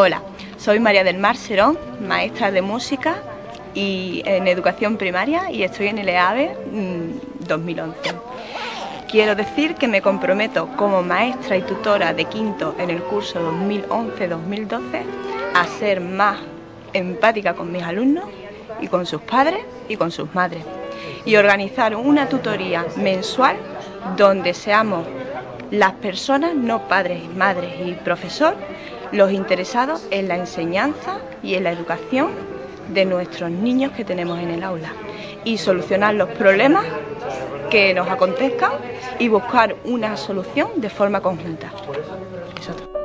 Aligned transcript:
Hola, 0.00 0.22
soy 0.58 0.78
María 0.78 1.02
del 1.02 1.18
Mar 1.18 1.36
Serón, 1.36 1.76
maestra 2.06 2.52
de 2.52 2.62
música 2.62 3.16
y 3.74 4.22
en 4.26 4.46
educación 4.46 4.96
primaria 4.96 5.50
y 5.50 5.64
estoy 5.64 5.88
en 5.88 5.98
el 5.98 6.08
EAVE 6.08 6.56
2011. 7.40 8.12
Mm, 8.12 8.16
Quiero 9.10 9.34
decir 9.34 9.74
que 9.74 9.88
me 9.88 10.00
comprometo 10.00 10.68
como 10.76 11.02
maestra 11.02 11.56
y 11.56 11.62
tutora 11.62 12.14
de 12.14 12.26
quinto 12.26 12.76
en 12.78 12.90
el 12.90 13.02
curso 13.02 13.40
2011-2012 13.40 15.02
a 15.54 15.66
ser 15.66 16.00
más 16.00 16.38
empática 16.92 17.54
con 17.54 17.72
mis 17.72 17.82
alumnos 17.82 18.26
y 18.80 18.86
con 18.86 19.04
sus 19.04 19.22
padres 19.22 19.64
y 19.88 19.96
con 19.96 20.12
sus 20.12 20.32
madres 20.32 20.62
y 21.24 21.34
organizar 21.34 21.96
una 21.96 22.28
tutoría 22.28 22.86
mensual 22.94 23.56
donde 24.16 24.54
seamos 24.54 25.04
las 25.70 25.92
personas, 25.94 26.54
no 26.54 26.88
padres, 26.88 27.22
madres 27.34 27.72
y 27.84 27.92
profesor, 27.92 28.56
los 29.12 29.32
interesados 29.32 30.06
en 30.10 30.28
la 30.28 30.36
enseñanza 30.36 31.18
y 31.42 31.54
en 31.54 31.64
la 31.64 31.72
educación 31.72 32.30
de 32.92 33.04
nuestros 33.04 33.50
niños 33.50 33.92
que 33.92 34.04
tenemos 34.04 34.38
en 34.38 34.50
el 34.50 34.62
aula 34.62 34.92
y 35.44 35.58
solucionar 35.58 36.14
los 36.14 36.28
problemas 36.30 36.84
que 37.70 37.92
nos 37.92 38.08
acontezcan 38.08 38.72
y 39.18 39.28
buscar 39.28 39.76
una 39.84 40.16
solución 40.16 40.70
de 40.76 40.88
forma 40.88 41.20
conjunta. 41.20 41.70
Eso 42.60 42.97